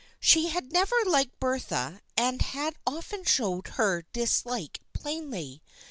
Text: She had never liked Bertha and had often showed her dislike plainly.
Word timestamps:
She 0.19 0.47
had 0.47 0.73
never 0.73 0.95
liked 1.05 1.39
Bertha 1.39 2.01
and 2.17 2.41
had 2.41 2.73
often 2.87 3.23
showed 3.23 3.67
her 3.73 4.01
dislike 4.13 4.81
plainly. 4.93 5.61